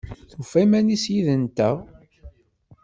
[0.31, 1.75] Tufa iman-is yid-nteɣ?